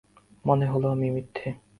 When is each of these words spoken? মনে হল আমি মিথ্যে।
মনে 0.45 0.65
হল 0.65 0.83
আমি 0.91 1.07
মিথ্যে। 1.11 1.47